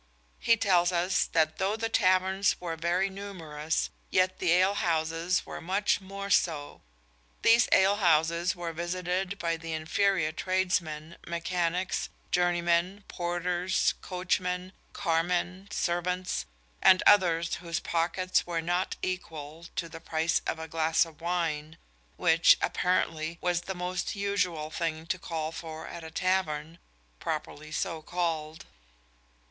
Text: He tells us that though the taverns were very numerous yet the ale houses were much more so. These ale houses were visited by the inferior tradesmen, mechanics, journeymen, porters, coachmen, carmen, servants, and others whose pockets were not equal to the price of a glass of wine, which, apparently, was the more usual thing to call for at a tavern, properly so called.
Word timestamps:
He 0.39 0.57
tells 0.57 0.91
us 0.91 1.25
that 1.25 1.59
though 1.59 1.75
the 1.75 1.87
taverns 1.87 2.55
were 2.59 2.75
very 2.75 3.07
numerous 3.07 3.91
yet 4.09 4.39
the 4.39 4.51
ale 4.51 4.73
houses 4.73 5.45
were 5.45 5.61
much 5.61 6.01
more 6.01 6.31
so. 6.31 6.81
These 7.43 7.69
ale 7.71 7.97
houses 7.97 8.55
were 8.55 8.73
visited 8.73 9.37
by 9.37 9.57
the 9.57 9.73
inferior 9.73 10.31
tradesmen, 10.31 11.17
mechanics, 11.27 12.09
journeymen, 12.31 13.03
porters, 13.09 13.93
coachmen, 14.01 14.73
carmen, 14.91 15.67
servants, 15.69 16.47
and 16.81 17.03
others 17.05 17.53
whose 17.57 17.79
pockets 17.79 18.43
were 18.47 18.59
not 18.59 18.95
equal 19.03 19.67
to 19.75 19.87
the 19.87 20.01
price 20.01 20.41
of 20.47 20.57
a 20.57 20.67
glass 20.67 21.05
of 21.05 21.21
wine, 21.21 21.77
which, 22.17 22.57
apparently, 22.59 23.37
was 23.39 23.61
the 23.61 23.75
more 23.75 23.95
usual 24.13 24.71
thing 24.71 25.05
to 25.05 25.19
call 25.19 25.51
for 25.51 25.87
at 25.87 26.03
a 26.03 26.09
tavern, 26.09 26.79
properly 27.19 27.71
so 27.71 28.01
called. 28.01 28.65